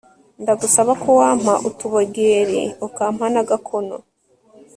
[0.41, 3.95] ndagusaba ko wampa utubogeri ukampa n'agakono